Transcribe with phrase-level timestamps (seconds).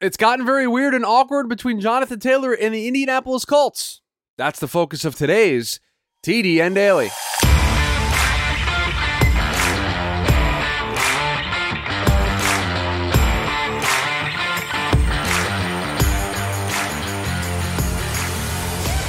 [0.00, 4.00] It's gotten very weird and awkward between Jonathan Taylor and the Indianapolis Colts.
[4.38, 5.78] That's the focus of today's
[6.24, 7.10] TDN Daily.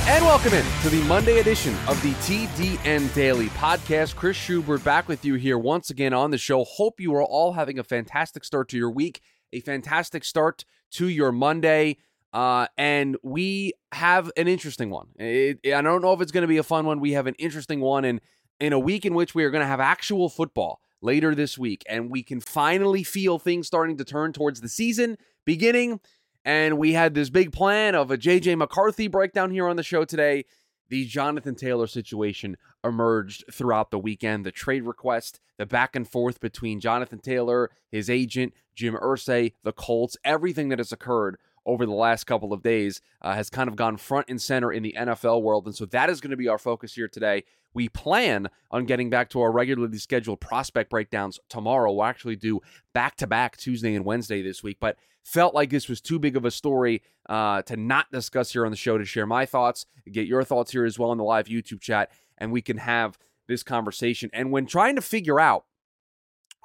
[0.10, 4.18] And welcome in to the Monday edition of the TDN Daily podcast.
[4.18, 6.66] Chris Schubert back with you here once again on the show.
[6.66, 9.22] Hope you are all having a fantastic start to your week,
[9.54, 11.98] a fantastic start to your Monday.
[12.34, 15.08] Uh, and we have an interesting one.
[15.18, 17.00] It, it, I don't know if it's going to be a fun one.
[17.00, 18.22] We have an interesting one in,
[18.60, 21.84] in a week in which we are going to have actual football later this week.
[21.90, 26.00] And we can finally feel things starting to turn towards the season beginning.
[26.46, 30.06] And we had this big plan of a JJ McCarthy breakdown here on the show
[30.06, 30.46] today.
[30.90, 34.46] The Jonathan Taylor situation emerged throughout the weekend.
[34.46, 39.72] The trade request, the back and forth between Jonathan Taylor, his agent, Jim Irsay, the
[39.72, 43.76] Colts, everything that has occurred over the last couple of days uh, has kind of
[43.76, 45.68] gone front and center in the NFL world.
[45.68, 47.44] And so that is going to be our focus here today.
[47.76, 51.94] We plan on getting back to our regularly scheduled prospect breakdowns tomorrow.
[51.94, 54.78] We'll actually do back to back Tuesday and Wednesday this week.
[54.80, 58.66] But felt like this was too big of a story uh, to not discuss here
[58.66, 61.24] on the show to share my thoughts, get your thoughts here as well in the
[61.24, 62.10] live YouTube chat,
[62.40, 64.32] and we can have this conversation.
[64.34, 65.66] And when trying to figure out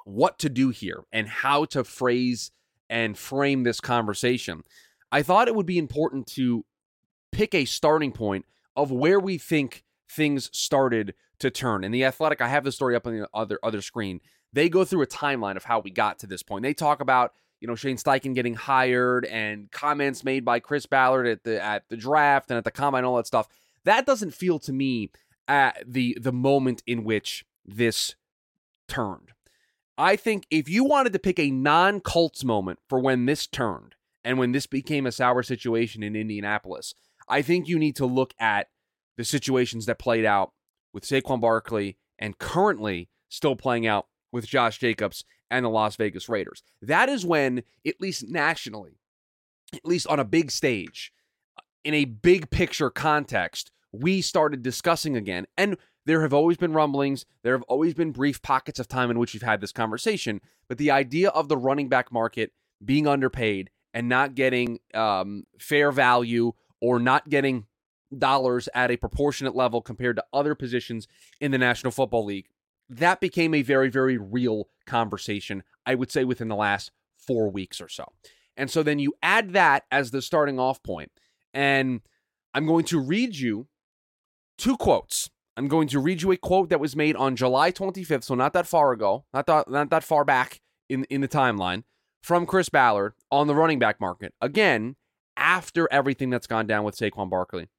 [0.07, 2.51] what to do here and how to phrase
[2.89, 4.63] and frame this conversation,
[5.11, 6.65] I thought it would be important to
[7.31, 11.83] pick a starting point of where we think things started to turn.
[11.83, 14.21] In the Athletic, I have the story up on the other other screen.
[14.53, 16.63] They go through a timeline of how we got to this point.
[16.63, 21.27] They talk about you know Shane Steichen getting hired and comments made by Chris Ballard
[21.27, 23.47] at the at the draft and at the combine, all that stuff.
[23.83, 25.11] That doesn't feel to me
[25.47, 28.15] at the the moment in which this
[28.87, 29.33] turned.
[29.97, 33.95] I think if you wanted to pick a non Colts moment for when this turned
[34.23, 36.93] and when this became a sour situation in Indianapolis,
[37.27, 38.67] I think you need to look at
[39.17, 40.51] the situations that played out
[40.93, 46.29] with Saquon Barkley and currently still playing out with Josh Jacobs and the Las Vegas
[46.29, 46.63] Raiders.
[46.81, 48.99] That is when, at least nationally,
[49.73, 51.11] at least on a big stage,
[51.83, 55.47] in a big picture context, we started discussing again.
[55.57, 55.77] And
[56.07, 57.25] there have always been rumblings.
[57.43, 60.41] There have always been brief pockets of time in which we've had this conversation.
[60.67, 62.51] But the idea of the running back market
[62.83, 67.65] being underpaid and not getting um, fair value or not getting
[68.17, 71.07] dollars at a proportionate level compared to other positions
[71.39, 72.47] in the National Football League
[72.89, 77.81] that became a very, very real conversation, I would say, within the last four weeks
[77.81, 78.05] or so.
[78.55, 80.87] And so then you add that as the starting off point.
[80.87, 81.11] point,
[81.53, 82.01] and
[82.53, 83.67] I'm going to read you
[84.57, 85.29] two quotes.
[85.57, 88.53] I'm going to read you a quote that was made on July 25th, so not
[88.53, 91.83] that far ago, not that, not that far back in, in the timeline,
[92.21, 94.35] from Chris Ballard on the running back market.
[94.39, 94.95] Again,
[95.35, 97.69] after everything that's gone down with Saquon Barkley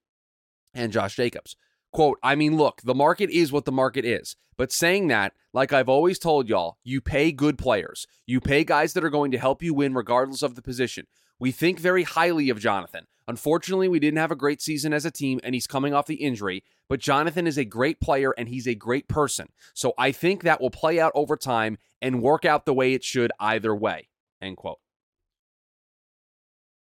[0.75, 1.57] and Josh Jacobs.
[1.93, 4.37] Quote, I mean, look, the market is what the market is.
[4.57, 8.07] But saying that, like I've always told y'all, you pay good players.
[8.27, 11.07] You pay guys that are going to help you win regardless of the position.
[11.39, 13.07] We think very highly of Jonathan.
[13.29, 16.17] Unfortunately, we didn't have a great season as a team, and he's coming off the
[16.17, 16.65] injury.
[16.89, 19.49] But Jonathan is a great player and he's a great person.
[19.75, 23.05] So I think that will play out over time and work out the way it
[23.05, 24.09] should either way.
[24.41, 24.79] End quote.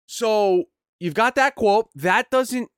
[0.05, 0.65] So
[0.99, 1.89] you've got that quote.
[1.95, 2.69] That doesn't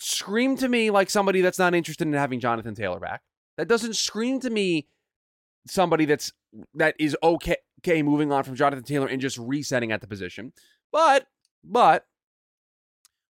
[0.00, 3.22] scream to me like somebody that's not interested in having Jonathan Taylor back.
[3.56, 4.88] That doesn't scream to me
[5.66, 6.32] somebody that's
[6.74, 10.52] that is okay, okay moving on from Jonathan Taylor and just resetting at the position.
[10.92, 11.26] But
[11.62, 12.04] but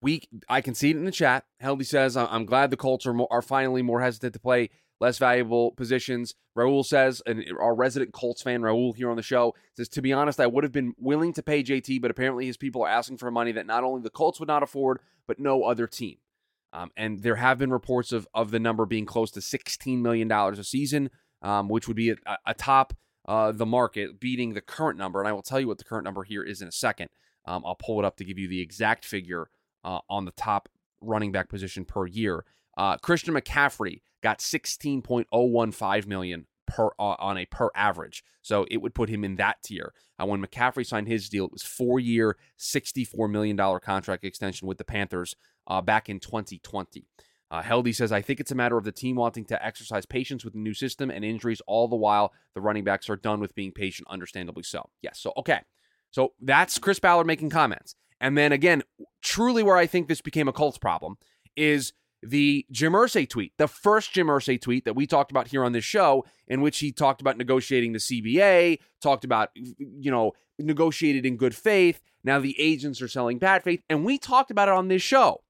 [0.05, 1.45] we I can see it in the chat.
[1.61, 4.69] Heldy says I'm glad the Colts are more, are finally more hesitant to play
[5.01, 6.35] less valuable positions.
[6.55, 10.13] Raul says, and our resident Colts fan Raul here on the show says, to be
[10.13, 13.17] honest, I would have been willing to pay JT, but apparently his people are asking
[13.17, 16.17] for money that not only the Colts would not afford, but no other team.
[16.71, 20.31] Um, and there have been reports of, of the number being close to $16 million
[20.31, 21.09] a season,
[21.41, 22.85] um, which would be a, a
[23.27, 25.19] uh, the market, beating the current number.
[25.19, 27.09] And I will tell you what the current number here is in a second.
[27.45, 29.49] Um, I'll pull it up to give you the exact figure
[29.85, 30.67] uh, on the top
[30.99, 32.43] running back position per year.
[32.77, 38.23] Uh, Christian McCaffrey got 16.015 million per uh, on a per average.
[38.41, 39.93] So it would put him in that tier.
[40.19, 44.77] Uh, when McCaffrey signed his deal, it was four year, $64 million contract extension with
[44.77, 45.35] the Panthers
[45.67, 47.05] uh, back in 2020.
[47.51, 50.43] Uh, Heldy says, I think it's a matter of the team wanting to exercise patience
[50.43, 53.53] with the new system and injuries, all the while the running backs are done with
[53.53, 54.89] being patient, understandably so.
[55.01, 55.19] Yes.
[55.19, 55.61] So, okay.
[56.09, 57.95] So that's Chris Ballard making comments.
[58.19, 58.83] And then again,
[59.25, 61.17] truly where I think this became a Colts problem
[61.55, 65.63] is the Jim Irsay tweet, the first Jim Irsay tweet that we talked about here
[65.63, 70.33] on this show, in which he talked about negotiating the CBA, talked about, you know,
[70.59, 72.01] negotiated in good faith.
[72.23, 73.81] Now the agents are selling bad faith.
[73.89, 75.41] And we talked about it on this show.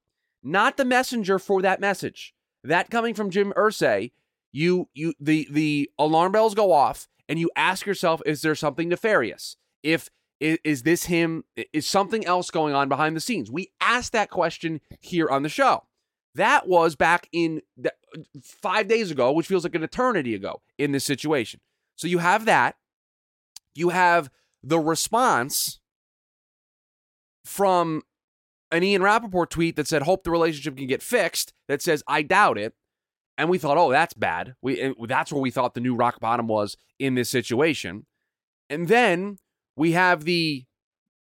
[0.42, 2.34] Not the messenger for that message.
[2.64, 4.12] That coming from Jim Irsay,
[4.52, 8.88] you you the the alarm bells go off and you ask yourself, is there something
[8.88, 9.56] nefarious?
[9.82, 10.10] If
[10.40, 11.44] is, is this him?
[11.72, 13.50] Is something else going on behind the scenes?
[13.50, 15.84] We asked that question here on the show.
[16.34, 17.92] That was back in the,
[18.42, 21.60] five days ago, which feels like an eternity ago in this situation.
[21.96, 22.76] So you have that.
[23.74, 24.30] You have
[24.62, 25.80] the response
[27.44, 28.02] from
[28.70, 32.22] an Ian Rapoport tweet that said, Hope the relationship can get fixed, that says, I
[32.22, 32.74] doubt it.
[33.38, 34.54] And we thought, oh, that's bad.
[34.62, 38.06] We that's where we thought the new rock bottom was in this situation.
[38.70, 39.36] And then
[39.76, 40.64] we have the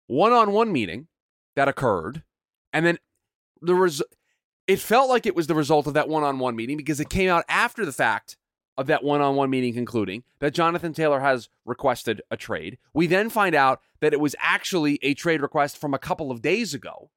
[0.07, 1.07] one-on-one meeting
[1.55, 2.23] that occurred,
[2.73, 2.99] and then
[3.61, 4.03] there was
[4.67, 7.45] it felt like it was the result of that one-on-one meeting because it came out
[7.49, 8.37] after the fact
[8.79, 12.79] of that one-on-one meeting concluding that Jonathan Taylor has requested a trade.
[12.95, 16.41] We then find out that it was actually a trade request from a couple of
[16.41, 17.11] days ago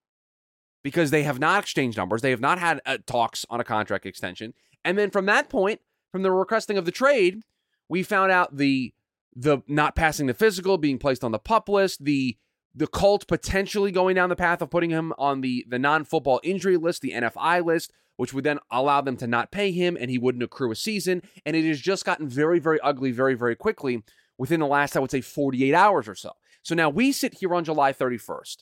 [0.84, 2.22] because they have not exchanged numbers.
[2.22, 4.54] They have not had uh, talks on a contract extension.
[4.84, 5.80] And then from that point,
[6.12, 7.44] from the requesting of the trade,
[7.88, 8.94] we found out the
[9.36, 12.38] the not passing the physical, being placed on the pup list, the
[12.76, 16.78] the Colts potentially going down the path of putting him on the the non-football injury
[16.78, 20.18] list, the NFI list, which would then allow them to not pay him and he
[20.18, 21.22] wouldn't accrue a season.
[21.46, 24.04] And it has just gotten very, very ugly very, very quickly
[24.38, 26.32] within the last, I would say, 48 hours or so.
[26.64, 28.58] So now we sit here on July 31st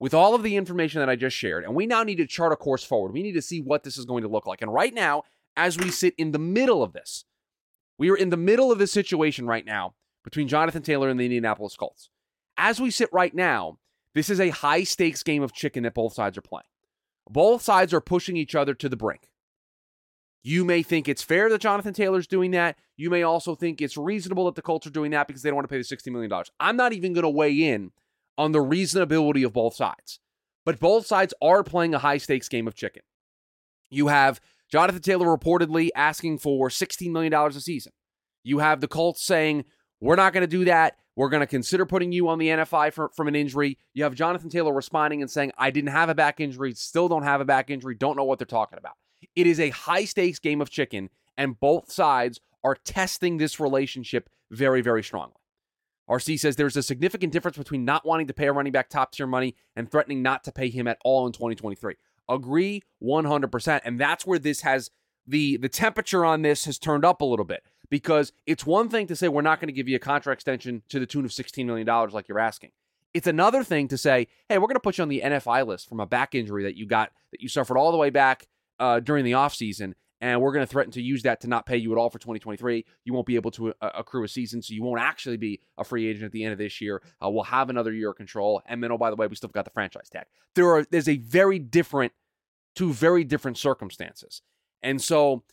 [0.00, 2.52] with all of the information that I just shared, and we now need to chart
[2.52, 3.12] a course forward.
[3.12, 4.62] We need to see what this is going to look like.
[4.62, 5.24] And right now,
[5.56, 7.24] as we sit in the middle of this,
[7.98, 9.94] we are in the middle of this situation right now
[10.28, 12.10] between Jonathan Taylor and the Indianapolis Colts.
[12.58, 13.78] As we sit right now,
[14.14, 16.66] this is a high stakes game of chicken that both sides are playing.
[17.30, 19.30] Both sides are pushing each other to the brink.
[20.42, 22.76] You may think it's fair that Jonathan Taylor's doing that.
[22.94, 25.56] You may also think it's reasonable that the Colts are doing that because they don't
[25.56, 26.30] want to pay the $60 million.
[26.60, 27.92] I'm not even going to weigh in
[28.36, 30.20] on the reasonability of both sides.
[30.66, 33.02] But both sides are playing a high stakes game of chicken.
[33.88, 37.92] You have Jonathan Taylor reportedly asking for $16 million a season.
[38.44, 39.64] You have the Colts saying,
[40.00, 40.96] we're not going to do that.
[41.16, 43.76] We're going to consider putting you on the NFI for, from an injury.
[43.92, 47.24] You have Jonathan Taylor responding and saying, I didn't have a back injury, still don't
[47.24, 48.92] have a back injury, don't know what they're talking about.
[49.34, 54.30] It is a high stakes game of chicken, and both sides are testing this relationship
[54.50, 55.34] very, very strongly.
[56.08, 59.12] RC says there's a significant difference between not wanting to pay a running back top
[59.12, 61.96] tier money and threatening not to pay him at all in 2023.
[62.28, 63.80] Agree 100%.
[63.84, 64.90] And that's where this has
[65.26, 69.06] the the temperature on this has turned up a little bit because it's one thing
[69.06, 71.30] to say we're not going to give you a contract extension to the tune of
[71.30, 72.70] $16 million like you're asking.
[73.14, 75.88] It's another thing to say, hey, we're going to put you on the NFI list
[75.88, 78.46] from a back injury that you got that you suffered all the way back
[78.78, 81.76] uh, during the offseason, and we're going to threaten to use that to not pay
[81.76, 82.84] you at all for 2023.
[83.04, 85.84] You won't be able to uh, accrue a season, so you won't actually be a
[85.84, 87.02] free agent at the end of this year.
[87.24, 89.48] Uh, we'll have another year of control, and then oh by the way, we still
[89.48, 90.26] got the franchise tag.
[90.54, 92.12] There are there's a very different
[92.74, 94.42] two very different circumstances,
[94.82, 95.44] and so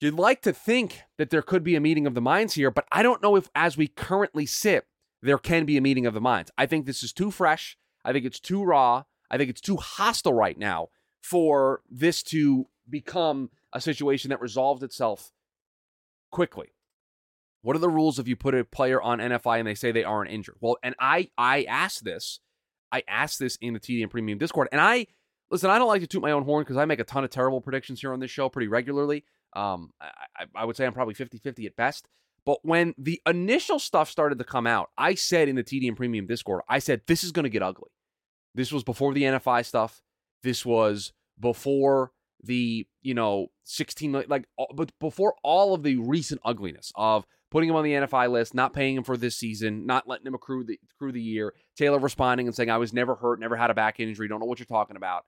[0.00, 2.86] You'd like to think that there could be a meeting of the minds here, but
[2.90, 4.86] I don't know if, as we currently sit,
[5.22, 6.50] there can be a meeting of the minds.
[6.56, 7.76] I think this is too fresh.
[8.02, 9.04] I think it's too raw.
[9.30, 10.88] I think it's too hostile right now
[11.22, 15.32] for this to become a situation that resolves itself
[16.30, 16.72] quickly.
[17.62, 20.02] What are the rules if you put a player on NFI and they say they
[20.02, 20.56] aren't injured?
[20.60, 22.40] Well, and I I asked this,
[22.90, 25.08] I asked this in the TDN Premium Discord, and I
[25.50, 25.68] listen.
[25.68, 27.60] I don't like to toot my own horn because I make a ton of terrible
[27.60, 29.24] predictions here on this show pretty regularly.
[29.54, 32.06] Um, I, I would say I'm probably 50 50 at best.
[32.44, 36.26] But when the initial stuff started to come out, I said in the TDN Premium
[36.26, 37.90] Discord, I said, this is going to get ugly.
[38.54, 40.02] This was before the NFI stuff.
[40.42, 46.92] This was before the, you know, 16, like, but before all of the recent ugliness
[46.96, 50.26] of putting him on the NFI list, not paying him for this season, not letting
[50.26, 53.56] him accrue the, accrue the year, Taylor responding and saying, I was never hurt, never
[53.56, 55.24] had a back injury, don't know what you're talking about.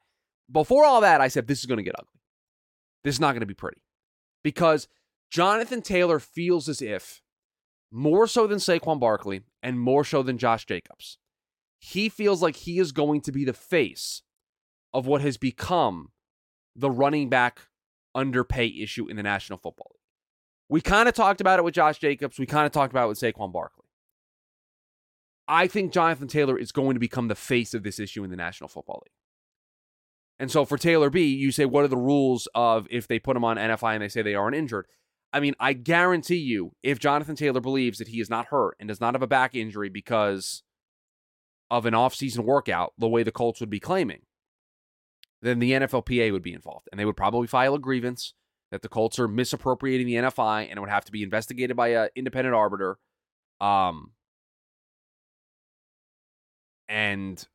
[0.50, 2.20] Before all that, I said, this is going to get ugly.
[3.04, 3.82] This is not going to be pretty
[4.42, 4.88] because
[5.30, 7.22] Jonathan Taylor feels as if,
[7.90, 11.18] more so than Saquon Barkley and more so than Josh Jacobs,
[11.78, 14.22] he feels like he is going to be the face
[14.94, 16.10] of what has become
[16.76, 17.62] the running back
[18.14, 19.98] underpay issue in the National Football League.
[20.68, 22.38] We kind of talked about it with Josh Jacobs.
[22.38, 23.84] We kind of talked about it with Saquon Barkley.
[25.48, 28.36] I think Jonathan Taylor is going to become the face of this issue in the
[28.36, 29.12] National Football League.
[30.42, 33.36] And so for Taylor B, you say, what are the rules of if they put
[33.36, 34.86] him on NFI and they say they aren't injured?
[35.32, 38.88] I mean, I guarantee you, if Jonathan Taylor believes that he is not hurt and
[38.88, 40.64] does not have a back injury because
[41.70, 44.22] of an offseason workout, the way the Colts would be claiming,
[45.42, 46.88] then the NFLPA would be involved.
[46.90, 48.34] And they would probably file a grievance
[48.72, 51.90] that the Colts are misappropriating the NFI and it would have to be investigated by
[51.90, 52.98] an independent arbiter.
[53.60, 54.10] Um,
[56.88, 57.46] and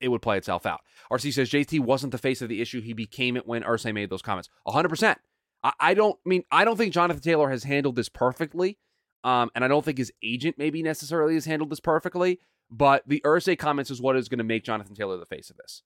[0.00, 0.80] it would play itself out.
[1.10, 2.80] RC says JT wasn't the face of the issue.
[2.80, 4.48] He became it when Irsay made those comments.
[4.66, 5.16] 100%.
[5.62, 8.78] I, I don't mean, I don't think Jonathan Taylor has handled this perfectly.
[9.22, 12.40] Um, and I don't think his agent maybe necessarily has handled this perfectly.
[12.70, 15.56] But the Irsay comments is what is going to make Jonathan Taylor the face of
[15.56, 15.82] this.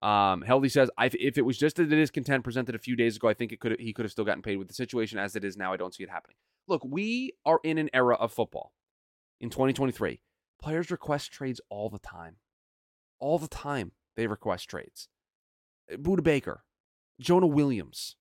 [0.00, 3.34] Um, Heldy says, if it was just a discontent presented a few days ago, I
[3.34, 5.56] think it could he could have still gotten paid with the situation as it is
[5.56, 5.72] now.
[5.72, 6.36] I don't see it happening.
[6.68, 8.72] Look, we are in an era of football
[9.40, 10.20] in 2023.
[10.62, 12.36] Players request trades all the time,
[13.20, 13.92] all the time.
[14.16, 15.08] They request trades.
[15.90, 16.64] Eh, Budda Baker,
[17.20, 18.16] Jonah Williams,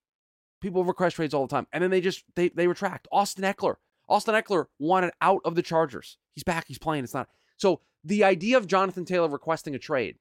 [0.61, 3.07] people request trades all the time, and then they just they they retract.
[3.11, 3.75] Austin Ekeler,
[4.07, 6.17] Austin Ekeler wanted out of the Chargers.
[6.33, 6.65] He's back.
[6.67, 7.03] He's playing.
[7.03, 7.81] It's not so.
[8.03, 10.17] The idea of Jonathan Taylor requesting a trade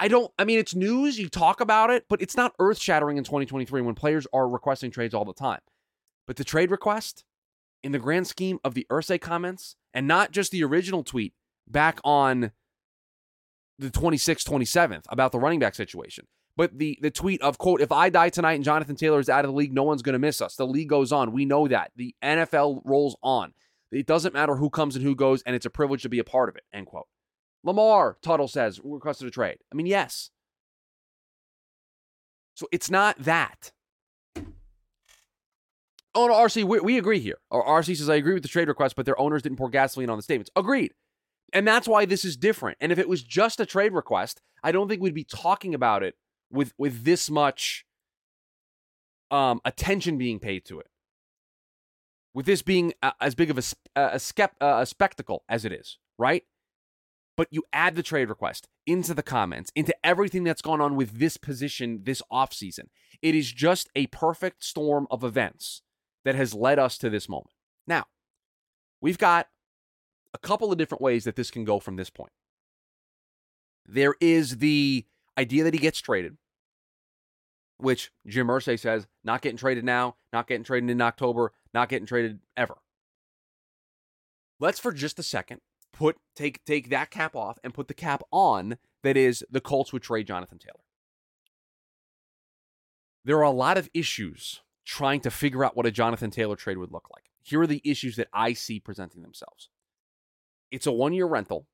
[0.00, 1.18] I don't, I mean, it's news.
[1.18, 4.90] You talk about it, but it's not earth shattering in 2023 when players are requesting
[4.90, 5.60] trades all the time.
[6.26, 7.24] But the trade request,
[7.82, 11.34] in the grand scheme of the Irsay comments, and not just the original tweet
[11.68, 12.52] back on
[13.78, 16.26] the 26th, 27th about the running back situation,
[16.56, 19.44] but the, the tweet of, quote, if I die tonight and Jonathan Taylor is out
[19.44, 20.54] of the league, no one's going to miss us.
[20.54, 21.32] The league goes on.
[21.32, 21.90] We know that.
[21.96, 23.54] The NFL rolls on.
[23.90, 26.24] It doesn't matter who comes and who goes, and it's a privilege to be a
[26.24, 27.06] part of it, end quote.
[27.62, 29.58] Lamar, Tuttle says, requested a trade.
[29.72, 30.30] I mean, yes.
[32.54, 33.72] So it's not that.
[36.16, 37.38] Oh, no, RC, we, we agree here.
[37.50, 40.10] Or RC says, I agree with the trade request, but their owners didn't pour gasoline
[40.10, 40.50] on the statements.
[40.54, 40.92] Agreed.
[41.54, 42.76] And that's why this is different.
[42.80, 46.02] And if it was just a trade request, I don't think we'd be talking about
[46.02, 46.16] it
[46.50, 47.86] with with this much
[49.30, 50.88] um, attention being paid to it.
[52.34, 53.62] With this being a, as big of a,
[53.96, 54.20] a,
[54.60, 56.42] a, a spectacle as it is, right?
[57.36, 61.18] but you add the trade request into the comments, into everything that's gone on with
[61.18, 62.88] this position this offseason.
[63.22, 65.82] It is just a perfect storm of events
[66.24, 67.50] that has led us to this moment.
[67.86, 68.04] Now,
[69.00, 69.48] we've got
[70.34, 72.32] a couple of different ways that this can go from this point.
[73.86, 75.06] There is the
[75.38, 76.36] idea that he gets traded,
[77.78, 82.06] which Jim Irsay says not getting traded now, not getting traded in October, not getting
[82.06, 82.76] traded ever.
[84.60, 85.60] Let's for just a second
[85.92, 89.92] put take take that cap off and put the cap on that is the Colts
[89.92, 90.80] would trade Jonathan Taylor.
[93.24, 96.78] There are a lot of issues trying to figure out what a Jonathan Taylor trade
[96.78, 97.24] would look like.
[97.42, 99.70] Here are the issues that I see presenting themselves.
[100.74, 101.66] It's a one-year rental.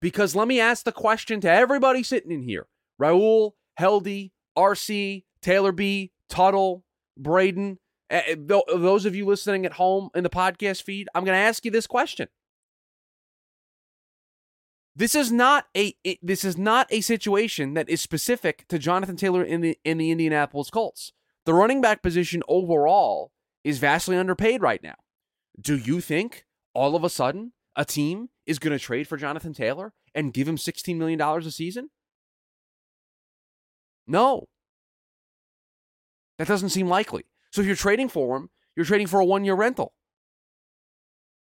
[0.00, 2.66] Because let me ask the question to everybody sitting in here.
[3.02, 6.84] Raul, Heldy, RC, Taylor B, Tuttle,
[7.18, 11.42] Braden, uh, those of you listening at home in the podcast feed, I'm going to
[11.42, 12.28] ask you this question.
[14.94, 19.42] This is not a this is not a situation that is specific to Jonathan Taylor
[19.42, 21.12] in the in the Indianapolis Colts.
[21.44, 23.30] The running back position overall
[23.62, 24.94] is vastly underpaid right now.
[25.60, 29.52] Do you think all of a sudden a team is going to trade for Jonathan
[29.52, 31.90] Taylor and give him $16 million a season?
[34.06, 34.46] No.
[36.38, 37.24] That doesn't seem likely.
[37.52, 39.92] So if you're trading for him, you're trading for a one year rental.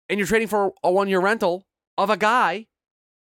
[0.09, 2.67] And you're trading for a one year rental of a guy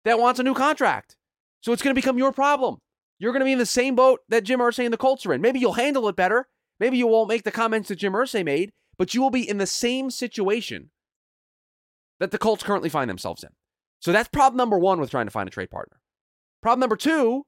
[0.05, 1.17] that wants a new contract.
[1.61, 2.79] So it's going to become your problem.
[3.19, 5.33] You're going to be in the same boat that Jim Irsay and the Colts are
[5.33, 5.41] in.
[5.41, 6.49] Maybe you'll handle it better.
[6.81, 9.59] Maybe you won't make the comments that Jim Irsay made, but you will be in
[9.59, 10.91] the same situation
[12.23, 13.51] that the Colts currently find themselves in.
[13.99, 16.01] So that's problem number one with trying to find a trade partner.
[16.63, 17.45] Problem number two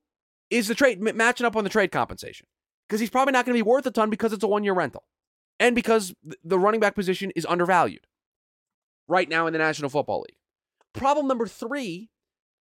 [0.51, 2.49] is the trade matching up on the trade compensation
[2.89, 4.75] because he's probably not going to be worth a ton because it's a one year
[4.75, 5.05] rental
[5.61, 6.13] and because
[6.43, 8.07] the running back position is undervalued
[9.07, 10.39] right now in the National Football League.
[10.93, 12.11] Problem number three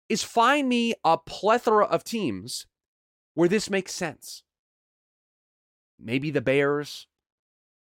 [0.07, 2.65] is find me a plethora of teams
[3.35, 4.43] where this makes sense.
[5.99, 7.05] Maybe the Bears.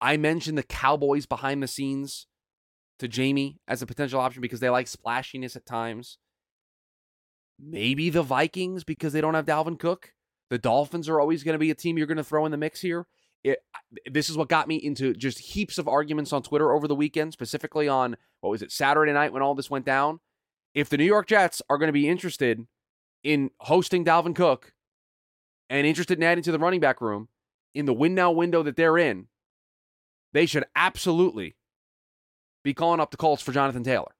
[0.01, 2.27] I mentioned the Cowboys behind the scenes
[2.99, 6.17] to Jamie as a potential option because they like splashiness at times.
[7.59, 10.13] Maybe the Vikings because they don't have Dalvin Cook.
[10.49, 12.57] The Dolphins are always going to be a team you're going to throw in the
[12.57, 13.07] mix here.
[13.43, 13.59] It,
[14.11, 17.33] this is what got me into just heaps of arguments on Twitter over the weekend,
[17.33, 20.19] specifically on what was it, Saturday night when all this went down
[20.75, 22.67] if the New York Jets are going to be interested
[23.23, 24.73] in hosting Dalvin Cook
[25.69, 27.29] and interested in adding to the running back room
[27.73, 29.27] in the win now window that they're in,
[30.33, 31.55] they should absolutely
[32.65, 34.15] be calling up the Colts for Jonathan Taylor.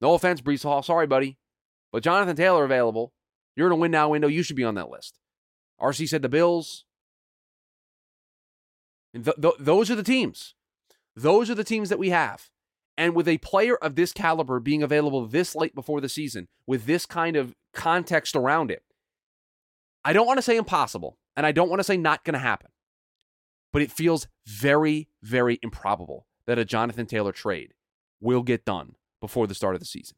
[0.00, 0.82] No offense, Breece Hall.
[0.82, 1.38] Sorry, buddy.
[1.92, 3.12] But Jonathan Taylor available.
[3.56, 4.28] You're in a win now window.
[4.28, 5.18] You should be on that list.
[5.80, 6.84] RC said the Bills.
[9.12, 10.54] Th- th- those are the teams.
[11.16, 12.48] Those are the teams that we have.
[12.96, 16.86] And with a player of this caliber being available this late before the season, with
[16.86, 18.84] this kind of context around it,
[20.04, 22.38] I don't want to say impossible, and I don't want to say not going to
[22.38, 22.70] happen,
[23.72, 27.72] but it feels very, very improbable that a Jonathan Taylor trade
[28.20, 30.16] will get done before the start of the season.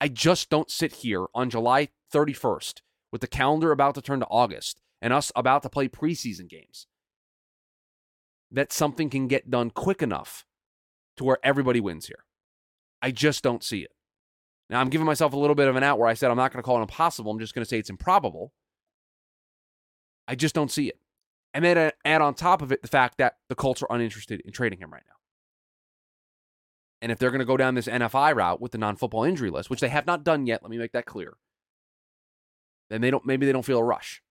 [0.00, 4.26] I just don't sit here on July 31st with the calendar about to turn to
[4.26, 6.86] August and us about to play preseason games
[8.50, 10.46] that something can get done quick enough
[11.16, 12.24] to where everybody wins here.
[13.02, 13.92] I just don't see it.
[14.70, 16.52] Now, I'm giving myself a little bit of an out where I said I'm not
[16.52, 17.30] going to call it impossible.
[17.30, 18.52] I'm just going to say it's improbable.
[20.26, 20.98] I just don't see it.
[21.52, 24.52] And then add on top of it the fact that the Colts are uninterested in
[24.52, 25.14] trading him right now.
[27.04, 29.68] And if they're going to go down this NFI route with the non-football injury list,
[29.68, 31.34] which they have not done yet, let me make that clear.
[32.88, 34.22] Then they don't maybe they don't feel a rush.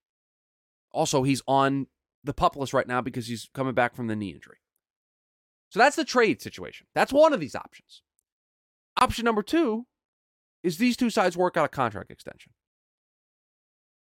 [0.91, 1.85] Also, he's on
[2.23, 4.57] the pup list right now because he's coming back from the knee injury.
[5.69, 6.87] So that's the trade situation.
[6.95, 8.01] That's one of these options.
[8.99, 9.85] Option number two
[10.63, 12.53] is these two sides work out a contract extension.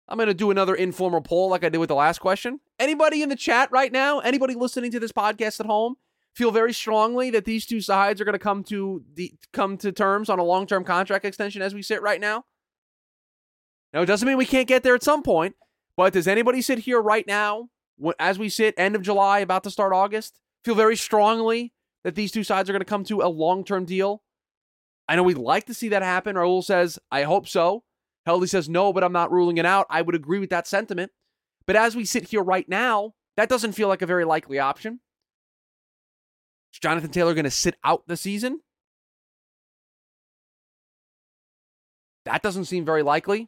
[0.07, 2.62] I'm going to do another informal poll like I did with the last question.
[2.79, 5.97] Anybody in the chat right now, anybody listening to this podcast at home,
[6.36, 9.92] feel very strongly that these two sides are going to come to the come to
[9.92, 12.44] terms on a long-term contract extension as we sit right now?
[13.94, 15.56] Now, it doesn't mean we can't get there at some point,
[15.96, 17.70] but does anybody sit here right now
[18.20, 21.72] as we sit end of July about to start August feel very strongly
[22.04, 24.22] that these two sides are going to come to a long-term deal?
[25.08, 26.36] I know we'd like to see that happen.
[26.36, 27.84] Raul says, I hope so.
[28.27, 29.86] Heldy says, no, but I'm not ruling it out.
[29.89, 31.12] I would agree with that sentiment.
[31.68, 35.00] But as we sit here right now, that doesn't feel like a very likely option.
[36.75, 38.60] Is Jonathan Taylor going to sit out the season?
[42.25, 43.48] That doesn't seem very likely.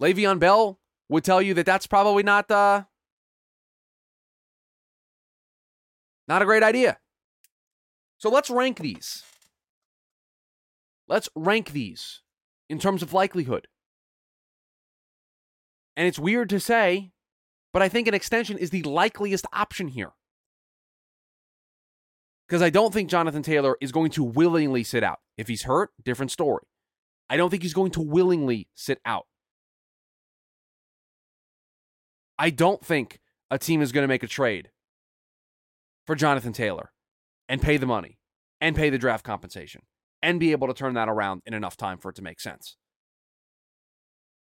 [0.00, 2.84] Le'Veon Bell would tell you that that's probably not uh,
[6.28, 6.98] not a great idea.
[8.18, 9.24] So let's rank these.
[11.08, 12.20] Let's rank these
[12.68, 13.66] in terms of likelihood.
[15.96, 17.10] And it's weird to say,
[17.72, 20.12] but I think an extension is the likeliest option here.
[22.48, 25.20] Because I don't think Jonathan Taylor is going to willingly sit out.
[25.36, 26.64] If he's hurt, different story.
[27.28, 29.26] I don't think he's going to willingly sit out.
[32.38, 34.70] I don't think a team is going to make a trade
[36.06, 36.92] for Jonathan Taylor
[37.48, 38.18] and pay the money
[38.60, 39.82] and pay the draft compensation
[40.22, 42.76] and be able to turn that around in enough time for it to make sense.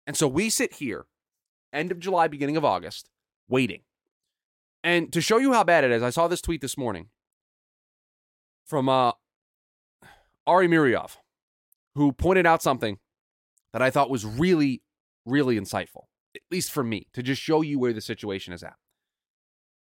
[0.05, 1.05] And so we sit here,
[1.71, 3.09] end of July, beginning of August,
[3.47, 3.81] waiting.
[4.83, 7.07] And to show you how bad it is, I saw this tweet this morning
[8.65, 9.11] from uh,
[10.47, 11.17] Ari Meirov,
[11.95, 12.99] who pointed out something
[13.73, 14.81] that I thought was really,
[15.25, 18.75] really insightful, at least for me, to just show you where the situation is at.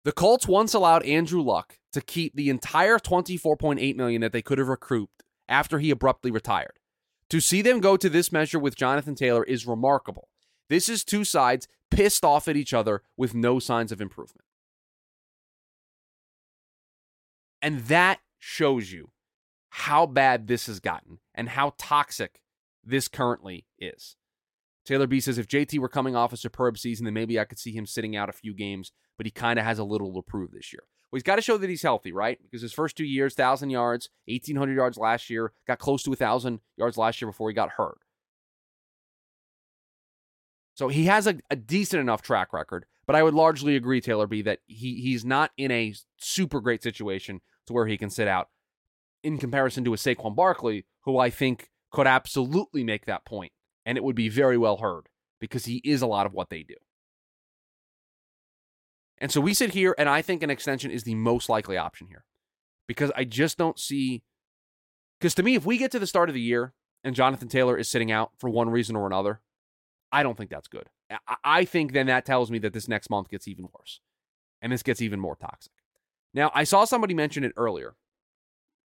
[0.04, 4.58] The Colts once allowed Andrew Luck to keep the entire 24.8 million that they could
[4.58, 6.80] have recouped after he abruptly retired.
[7.30, 10.28] To see them go to this measure with Jonathan Taylor is remarkable.
[10.70, 14.46] This is two sides pissed off at each other with no signs of improvement.
[17.62, 19.12] And that shows you
[19.69, 22.41] how bad this has gotten and how toxic
[22.84, 24.17] this currently is.
[24.84, 27.60] Taylor B says if JT were coming off a superb season, then maybe I could
[27.60, 30.21] see him sitting out a few games, but he kind of has a little to
[30.23, 30.84] prove this year.
[31.12, 32.39] Well, he's got to show that he's healthy, right?
[32.41, 36.60] Because his first two years, 1,000 yards, 1,800 yards last year, got close to 1,000
[36.77, 37.99] yards last year before he got hurt.
[40.73, 44.25] So he has a, a, decent enough track record, but I would largely agree, Taylor
[44.25, 48.28] B, that he he's not in a super great situation to where he can sit
[48.28, 48.50] out
[49.24, 53.52] in comparison to a Saquon Barkley, who I think could absolutely make that point,
[53.86, 56.63] and it would be very well heard because he is a lot of what they
[56.63, 56.76] do.
[59.17, 62.08] And so we sit here, and I think an extension is the most likely option
[62.08, 62.26] here
[62.88, 64.24] because I just don't see.
[65.19, 67.78] Because to me, if we get to the start of the year and Jonathan Taylor
[67.78, 69.41] is sitting out for one reason or another,
[70.12, 70.89] I don't think that's good.
[71.43, 74.00] I think then that tells me that this next month gets even worse
[74.62, 75.74] and this gets even more toxic.
[76.34, 77.96] Now, I saw somebody mention it earlier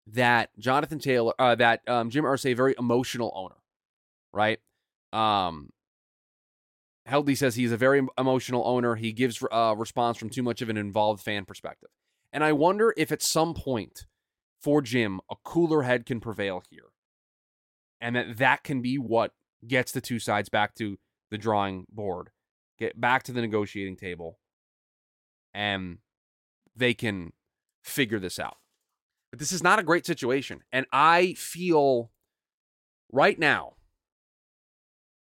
[0.09, 3.57] that Jonathan Taylor, uh, that um, Jim Irsay, a very emotional owner,
[4.33, 4.59] right?
[5.13, 5.71] Um,
[7.09, 8.97] Heldy says he's a very emotional owner.
[8.97, 11.91] He gives uh, response from too much of an involved fan perspective.
[12.33, 14.07] And I wonder if at some point
[14.61, 16.91] for Jim, a cooler head can prevail here.
[18.01, 19.33] And that that can be what
[19.67, 20.99] gets the two sides back to
[21.31, 22.31] the drawing board,
[22.79, 24.39] get back to the negotiating table,
[25.55, 25.99] and
[26.77, 27.33] they can
[27.83, 28.57] figure this out.
[29.31, 30.63] But this is not a great situation.
[30.73, 32.11] And I feel
[33.13, 33.75] right now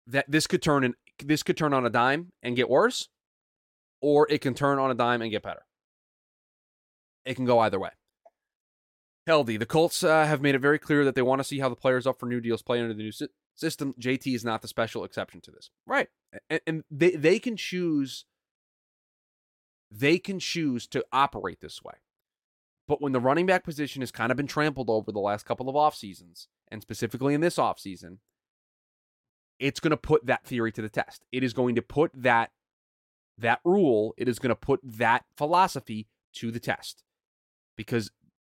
[0.07, 3.09] that this could turn an this could turn on a dime and get worse,
[4.01, 5.65] or it can turn on a dime and get better.
[7.25, 7.89] It can go either way.
[9.27, 9.59] Heldy.
[9.59, 11.75] the Colts uh, have made it very clear that they want to see how the
[11.75, 13.93] players up for new deals play under the new si- system.
[13.99, 16.07] JT is not the special exception to this, right?
[16.49, 18.25] And, and they they can choose.
[19.89, 21.95] They can choose to operate this way.
[22.87, 25.69] But when the running back position has kind of been trampled over the last couple
[25.69, 28.19] of off seasons, and specifically in this offseason,
[29.59, 31.25] it's going to put that theory to the test.
[31.31, 32.51] It is going to put that
[33.39, 37.03] that rule, it is going to put that philosophy to the test.
[37.75, 38.11] Because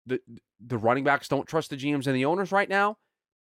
[0.06, 0.20] the
[0.60, 2.98] the running backs don't trust the GMs and the owners right now.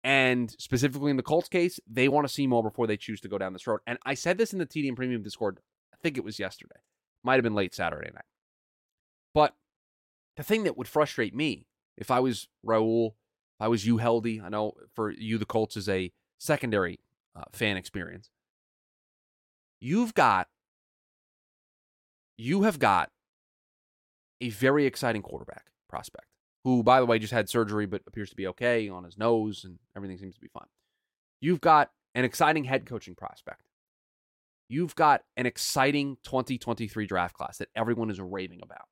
[0.03, 3.27] And specifically in the Colts case, they want to see more before they choose to
[3.27, 3.79] go down this road.
[3.87, 5.59] And I said this in the TDN Premium Discord,
[5.93, 6.79] I think it was yesterday.
[7.23, 8.25] Might have been late Saturday night.
[9.33, 9.55] But
[10.35, 14.41] the thing that would frustrate me if I was Raul, if I was you, Heldy,
[14.41, 16.99] I know for you, the Colts is a secondary
[17.35, 18.29] uh, fan experience.
[19.79, 20.47] You've got,
[22.37, 23.11] you have got
[24.41, 26.27] a very exciting quarterback prospect
[26.63, 29.63] who, by the way, just had surgery but appears to be okay on his nose
[29.63, 30.67] and everything seems to be fine.
[31.39, 33.66] You've got an exciting head coaching prospect.
[34.69, 38.85] You've got an exciting 2023 draft class that everyone is raving about.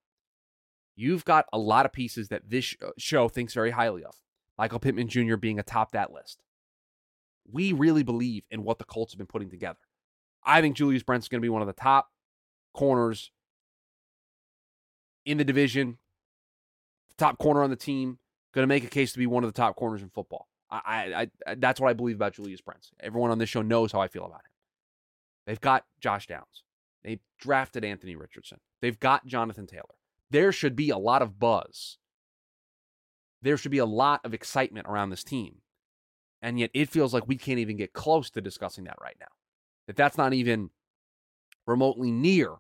[0.96, 4.16] You've got a lot of pieces that this uh, show thinks very highly of.
[4.58, 5.36] Michael Pittman Jr.
[5.36, 6.40] being atop that list.
[7.52, 9.80] We really believe in what the Colts have been putting together.
[10.46, 12.10] I think Julius Brents going to be one of the top
[12.74, 13.32] corners
[15.26, 15.98] in the division,
[17.10, 18.20] the top corner on the team,
[18.54, 20.48] going to make a case to be one of the top corners in football.
[20.70, 22.92] I, I, I that's what I believe about Julius Brents.
[23.00, 24.55] Everyone on this show knows how I feel about him.
[25.46, 26.64] They've got Josh Downs.
[27.04, 28.60] They drafted Anthony Richardson.
[28.82, 29.84] They've got Jonathan Taylor.
[30.32, 31.98] There should be a lot of buzz.
[33.42, 35.58] There should be a lot of excitement around this team.
[36.42, 39.28] And yet it feels like we can't even get close to discussing that right now.
[39.88, 40.72] That that's not even
[41.68, 42.56] remotely near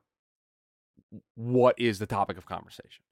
[1.36, 3.04] what is the topic of conversation.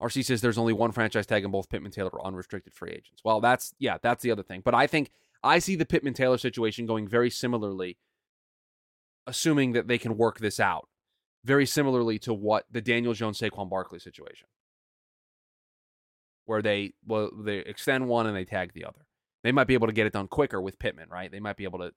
[0.00, 3.22] RC says there's only one franchise tag and both Pittman Taylor are unrestricted free agents.
[3.24, 4.62] Well, that's yeah, that's the other thing.
[4.64, 5.10] But I think
[5.42, 7.96] I see the Pittman Taylor situation going very similarly,
[9.28, 10.88] assuming that they can work this out,
[11.44, 14.48] very similarly to what the Daniel Jones Saquon Barkley situation,
[16.46, 19.06] where they well they extend one and they tag the other.
[19.44, 21.30] They might be able to get it done quicker with Pittman, right?
[21.30, 21.92] They might be able to,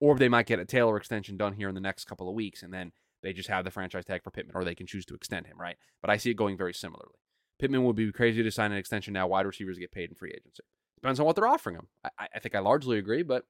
[0.00, 2.62] or they might get a Taylor extension done here in the next couple of weeks,
[2.62, 5.14] and then they just have the franchise tag for Pittman, or they can choose to
[5.14, 5.76] extend him, right?
[6.00, 7.18] But I see it going very similarly.
[7.58, 9.26] Pittman would be crazy to sign an extension now.
[9.26, 10.62] Wide receivers get paid in free agency.
[10.94, 11.88] Depends on what they're offering him.
[12.04, 13.44] I, I think I largely agree, but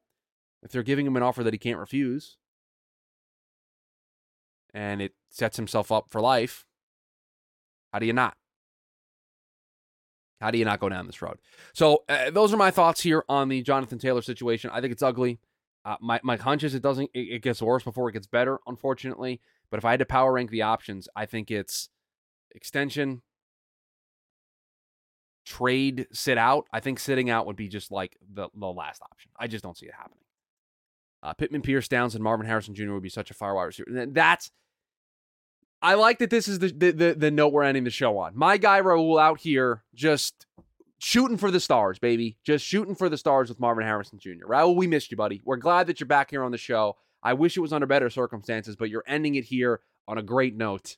[0.63, 2.39] if they're giving him an offer that he can't refuse,
[4.75, 6.65] and it sets himself up for life,
[7.93, 8.37] how do you not?
[10.41, 11.39] How do you not go down this road?
[11.73, 14.71] So uh, those are my thoughts here on the Jonathan Taylor situation.
[14.73, 15.41] I think it's ugly.
[15.85, 17.11] Uh, my my hunch is it doesn't.
[17.15, 19.41] It, it gets worse before it gets better, unfortunately.
[19.71, 21.89] But if I had to power rank the options, I think it's
[22.53, 23.23] extension,
[25.45, 26.67] trade, sit out.
[26.73, 29.31] I think sitting out would be just like the, the last option.
[29.39, 30.25] I just don't see it happening.
[31.23, 32.93] Uh, Pittman, Pierce, Downs, and Marvin Harrison Jr.
[32.93, 34.07] would be such a fire wide receiver.
[34.07, 34.51] That's.
[35.81, 38.37] I like that this is the, the, the the note we're ending the show on.
[38.37, 40.47] My guy Raul out here just
[40.99, 42.37] shooting for the stars, baby.
[42.45, 44.47] Just shooting for the stars with Marvin Harrison Jr.
[44.49, 45.41] Raul, we missed you, buddy.
[45.45, 46.97] We're glad that you're back here on the show.
[47.23, 50.57] I wish it was under better circumstances, but you're ending it here on a great
[50.57, 50.97] note,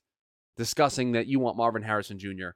[0.56, 2.50] discussing that you want Marvin Harrison Jr.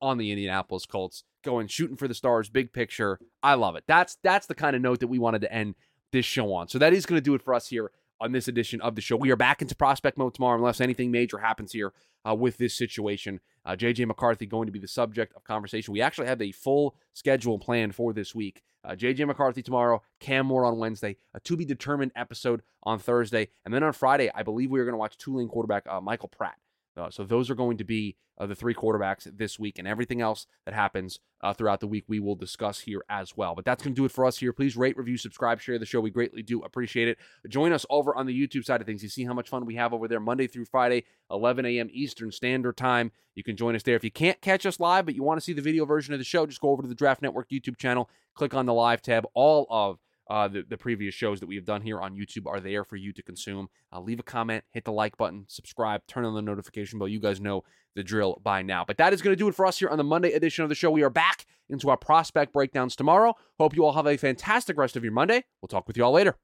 [0.00, 3.18] on the Indianapolis Colts, going shooting for the stars, big picture.
[3.42, 3.84] I love it.
[3.86, 5.74] That's that's the kind of note that we wanted to end
[6.12, 6.68] this show on.
[6.68, 7.90] So that is going to do it for us here
[8.20, 9.16] on this edition of the show.
[9.16, 11.92] We are back into prospect mode tomorrow, unless anything major happens here
[12.28, 13.40] uh, with this situation.
[13.64, 15.92] Uh, JJ McCarthy going to be the subject of conversation.
[15.92, 18.62] We actually have a full schedule planned for this week.
[18.84, 23.48] Uh, JJ McCarthy tomorrow, Cam Moore on Wednesday, a to be determined episode on Thursday,
[23.64, 26.28] and then on Friday, I believe we are going to watch Tulane quarterback uh, Michael
[26.28, 26.56] Pratt.
[26.98, 30.20] Uh, so those are going to be uh, the three quarterbacks this week, and everything
[30.20, 33.54] else that happens uh, throughout the week we will discuss here as well.
[33.54, 34.52] But that's going to do it for us here.
[34.52, 36.00] Please rate, review, subscribe, share the show.
[36.00, 37.18] We greatly do appreciate it.
[37.48, 39.02] Join us over on the YouTube side of things.
[39.02, 41.88] You see how much fun we have over there Monday through Friday, 11 a.m.
[41.92, 43.12] Eastern Standard Time.
[43.34, 43.96] You can join us there.
[43.96, 46.20] If you can't catch us live, but you want to see the video version of
[46.20, 49.02] the show, just go over to the Draft Network YouTube channel, click on the live
[49.02, 49.26] tab.
[49.34, 52.60] All of uh, the, the previous shows that we have done here on YouTube are
[52.60, 53.68] there for you to consume.
[53.92, 57.08] Uh, leave a comment, hit the like button, subscribe, turn on the notification bell.
[57.08, 57.62] You guys know
[57.94, 58.84] the drill by now.
[58.86, 60.68] But that is going to do it for us here on the Monday edition of
[60.68, 60.90] the show.
[60.90, 63.34] We are back into our prospect breakdowns tomorrow.
[63.58, 65.44] Hope you all have a fantastic rest of your Monday.
[65.60, 66.38] We'll talk with you all later.